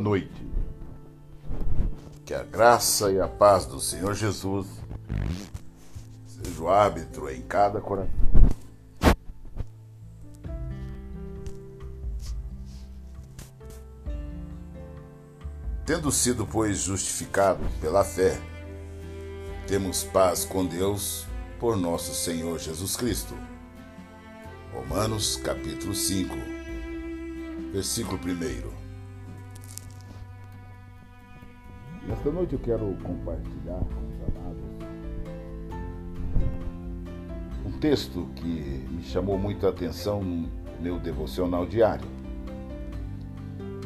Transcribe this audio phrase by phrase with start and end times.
[0.00, 0.50] noite.
[2.24, 4.66] Que a graça e a paz do Senhor Jesus
[6.26, 8.10] seja o árbitro em cada coração.
[15.84, 18.40] Tendo sido, pois, justificados pela fé,
[19.66, 21.26] temos paz com Deus
[21.58, 23.34] por nosso Senhor Jesus Cristo.
[24.72, 26.32] Romanos capítulo 5,
[27.72, 28.79] versículo 1.
[32.20, 34.62] Nesta noite eu quero compartilhar com os amados
[37.64, 40.46] um texto que me chamou muito a atenção no
[40.78, 42.06] meu devocional diário.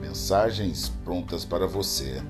[0.00, 2.22] Mensagens prontas para você.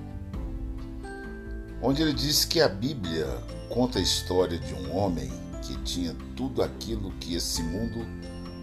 [1.83, 3.27] Onde ele diz que a Bíblia
[3.69, 5.31] conta a história de um homem
[5.61, 8.07] que tinha tudo aquilo que esse mundo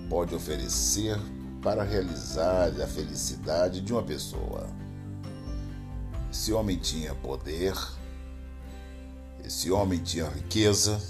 [0.09, 1.15] pode oferecer
[1.61, 4.86] para realizar a felicidade de uma pessoa.
[6.37, 7.73] Esse homem tinha poder,
[9.43, 11.01] esse homem tinha riqueza,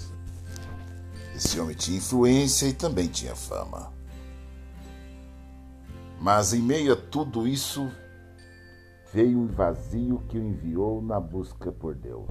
[1.36, 3.92] esse homem tinha influência e também tinha fama.
[6.18, 7.92] Mas em meio a tudo isso,
[9.12, 12.26] veio o vazio que o enviou na busca por Deus.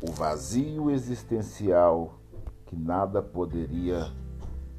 [0.00, 2.20] O vazio existencial
[2.66, 4.12] que nada poderia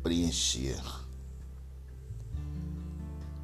[0.01, 0.81] preencher.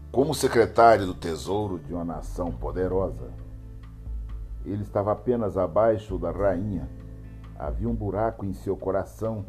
[0.10, 3.43] Como secretário do Tesouro de uma nação poderosa,
[4.66, 6.90] ele estava apenas abaixo da rainha.
[7.58, 9.46] Havia um buraco em seu coração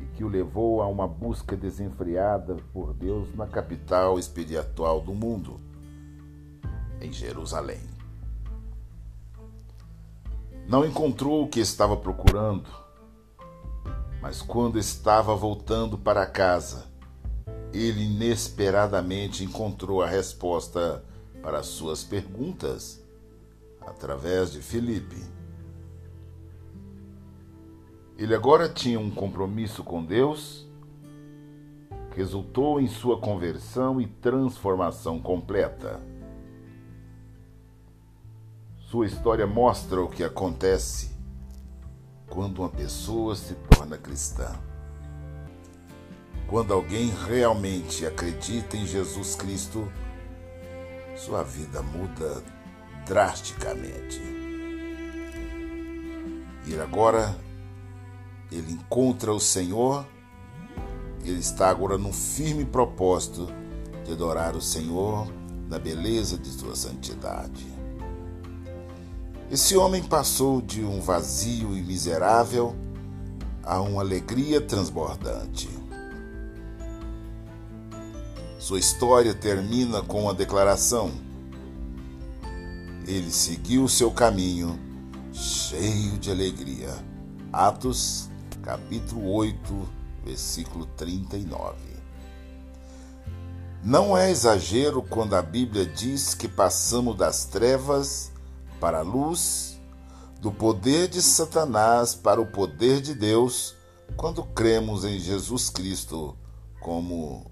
[0.00, 5.60] e que o levou a uma busca desenfreada por Deus na capital espiritual do mundo,
[7.00, 7.80] em Jerusalém.
[10.68, 12.68] Não encontrou o que estava procurando,
[14.20, 16.86] mas quando estava voltando para casa,
[17.72, 21.04] ele inesperadamente encontrou a resposta
[21.42, 23.05] para suas perguntas
[23.86, 25.22] através de Filipe.
[28.18, 30.66] Ele agora tinha um compromisso com Deus,
[32.14, 36.00] resultou em sua conversão e transformação completa.
[38.78, 41.14] Sua história mostra o que acontece
[42.30, 44.54] quando uma pessoa se torna cristã.
[46.46, 49.90] Quando alguém realmente acredita em Jesus Cristo,
[51.16, 52.42] sua vida muda
[53.06, 54.20] drasticamente.
[56.66, 57.38] E agora
[58.50, 60.04] ele encontra o Senhor,
[61.24, 63.48] ele está agora num firme propósito
[64.04, 65.26] de adorar o Senhor
[65.68, 67.66] na beleza de sua santidade.
[69.50, 72.74] Esse homem passou de um vazio e miserável
[73.62, 75.68] a uma alegria transbordante.
[78.58, 81.25] Sua história termina com uma declaração
[83.06, 84.78] ele seguiu o seu caminho
[85.32, 86.92] cheio de alegria.
[87.52, 88.28] Atos,
[88.62, 89.88] capítulo 8,
[90.24, 91.76] versículo 39.
[93.84, 98.32] Não é exagero quando a Bíblia diz que passamos das trevas
[98.80, 99.80] para a luz,
[100.40, 103.76] do poder de Satanás para o poder de Deus,
[104.16, 106.36] quando cremos em Jesus Cristo
[106.80, 107.48] como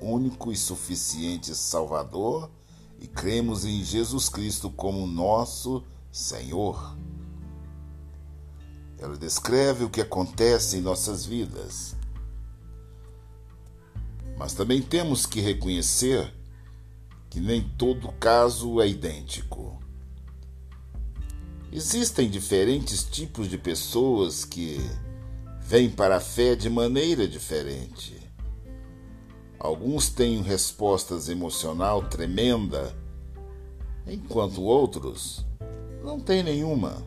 [0.00, 2.50] único e suficiente Salvador
[3.00, 6.96] e cremos em Jesus Cristo como nosso Senhor.
[8.98, 11.94] Ela descreve o que acontece em nossas vidas.
[14.36, 16.32] Mas também temos que reconhecer
[17.30, 19.78] que nem todo caso é idêntico.
[21.70, 24.78] Existem diferentes tipos de pessoas que
[25.60, 28.27] vêm para a fé de maneira diferente.
[29.60, 32.96] Alguns têm respostas emocional tremenda,
[34.06, 35.44] enquanto outros
[36.04, 37.02] não têm nenhuma.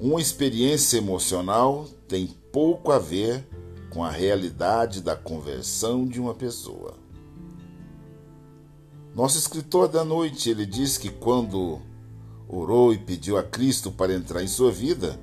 [0.00, 3.46] Uma experiência emocional tem pouco a ver
[3.88, 6.94] com a realidade da conversão de uma pessoa.
[9.14, 11.80] Nosso escritor da noite, ele diz que quando
[12.48, 15.18] orou e pediu a Cristo para entrar em sua vida,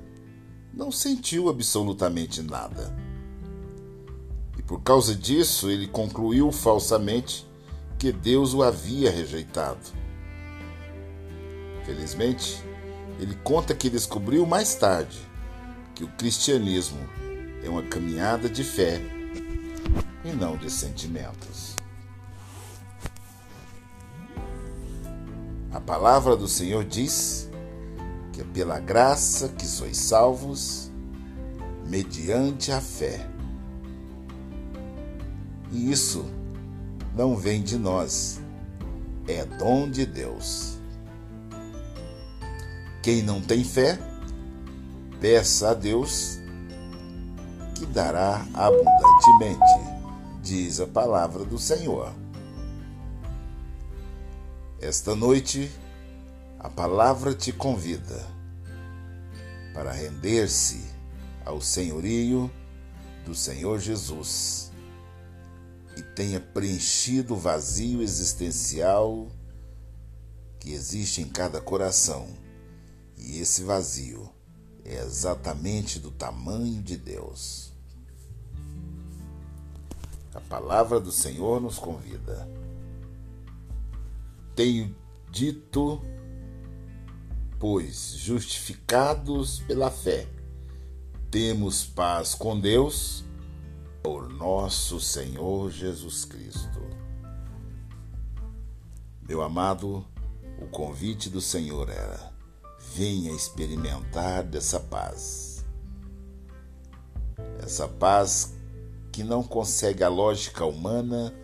[0.72, 3.03] não sentiu absolutamente nada
[4.66, 7.46] por causa disso, ele concluiu falsamente
[7.98, 9.80] que Deus o havia rejeitado.
[11.84, 12.62] Felizmente,
[13.20, 15.18] ele conta que descobriu mais tarde
[15.94, 16.98] que o cristianismo
[17.62, 19.00] é uma caminhada de fé
[20.24, 21.76] e não de sentimentos.
[25.70, 27.50] A palavra do Senhor diz
[28.32, 30.90] que é pela graça que sois salvos,
[31.86, 33.33] mediante a fé.
[35.74, 36.24] E isso
[37.16, 38.40] não vem de nós,
[39.26, 40.78] é dom de Deus.
[43.02, 43.98] Quem não tem fé,
[45.20, 46.38] peça a Deus
[47.74, 50.00] que dará abundantemente,
[50.40, 52.14] diz a palavra do Senhor.
[54.80, 55.68] Esta noite,
[56.60, 58.24] a palavra te convida
[59.74, 60.84] para render-se
[61.44, 62.48] ao senhorio
[63.26, 64.72] do Senhor Jesus
[65.96, 69.28] e tenha preenchido o vazio existencial
[70.58, 72.26] que existe em cada coração.
[73.16, 74.30] E esse vazio
[74.84, 77.72] é exatamente do tamanho de Deus.
[80.34, 82.48] A palavra do Senhor nos convida.
[84.56, 84.94] Tenho
[85.30, 86.00] dito,
[87.58, 90.26] pois, justificados pela fé,
[91.30, 93.24] temos paz com Deus
[94.04, 96.78] por nosso Senhor Jesus Cristo.
[99.26, 100.04] Meu amado,
[100.60, 102.30] o convite do Senhor era:
[102.92, 105.64] venha experimentar dessa paz.
[107.62, 108.52] Essa paz
[109.10, 111.34] que não consegue a lógica humana,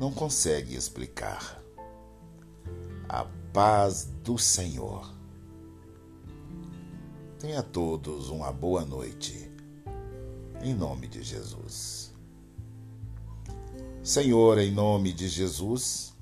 [0.00, 1.62] não consegue explicar.
[3.06, 5.12] A paz do Senhor.
[7.38, 9.47] Tenha todos uma boa noite
[10.62, 12.12] em nome de Jesus.
[14.02, 16.14] Senhor, em nome de Jesus,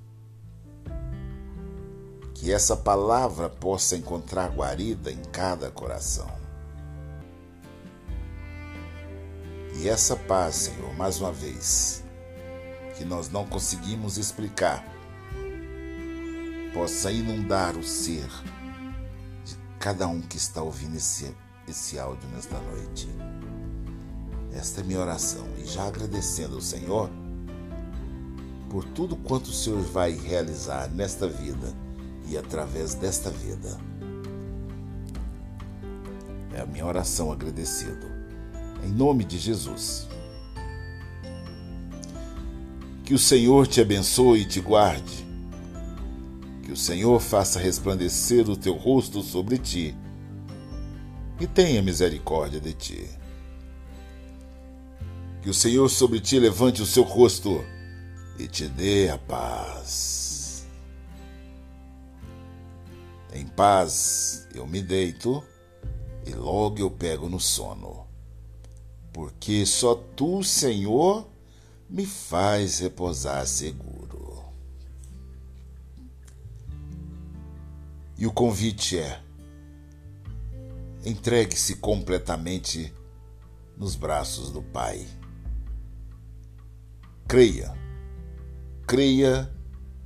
[2.33, 6.29] que essa palavra possa encontrar guarida em cada coração.
[9.79, 12.03] E essa paz, Senhor, mais uma vez,
[12.97, 14.85] que nós não conseguimos explicar,
[16.73, 18.27] possa inundar o ser
[19.45, 21.35] de cada um que está ouvindo esse,
[21.67, 23.07] esse áudio nesta noite.
[24.57, 27.11] Esta é minha oração e já agradecendo ao Senhor
[28.71, 31.71] por tudo quanto o Senhor vai realizar nesta vida
[32.27, 33.79] e através desta vida.
[36.55, 38.07] É a minha oração agradecido.
[38.83, 40.07] Em nome de Jesus.
[43.05, 45.23] Que o Senhor te abençoe e te guarde.
[46.63, 49.95] Que o Senhor faça resplandecer o teu rosto sobre ti
[51.39, 53.07] e tenha misericórdia de ti.
[55.47, 57.63] Que o Senhor sobre ti levante o seu rosto
[58.37, 60.67] e te dê a paz.
[63.31, 65.41] Em paz eu me deito
[66.25, 68.05] e logo eu pego no sono,
[69.13, 71.25] porque só tu, Senhor,
[71.89, 74.43] me faz repousar seguro.
[78.17, 79.21] E o convite é:
[81.05, 82.93] entregue-se completamente
[83.77, 85.07] nos braços do Pai.
[87.27, 87.77] Creia,
[88.87, 89.53] creia,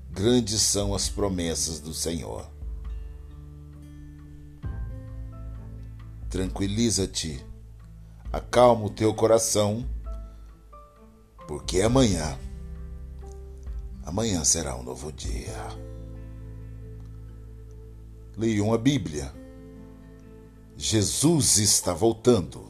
[0.10, 2.50] grandes são as promessas do Senhor.
[6.32, 7.46] Tranquiliza-te,
[8.34, 9.88] acalma o teu coração,
[11.48, 12.40] porque amanhã,
[14.04, 15.68] amanhã será um novo dia.
[18.36, 19.32] Leiam a Bíblia.
[20.76, 22.68] Jesus está voltando.